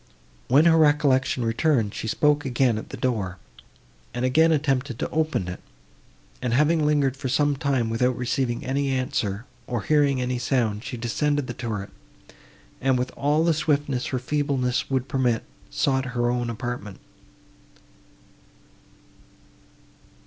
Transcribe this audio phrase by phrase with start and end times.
[0.47, 3.37] When her recollection returned, she spoke again at the door,
[4.15, 5.59] and again attempted to open it,
[6.41, 10.97] and, having lingered for some time, without receiving any answer, or hearing a sound, she
[10.97, 11.91] descended the turret,
[12.81, 16.99] and, with all the swiftness her feebleness would permit, sought her own apartment.